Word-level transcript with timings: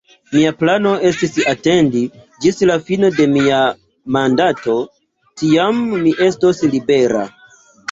Mia 0.35 0.51
plano 0.61 0.93
estis 1.09 1.35
atendi 1.51 2.01
ĝis 2.45 2.57
la 2.71 2.79
fino 2.87 3.11
de 3.19 3.29
mia 3.35 3.61
mandato, 4.17 4.77
tiam 5.45 5.85
mi 5.95 6.17
estos 6.33 6.67
libera. 6.75 7.25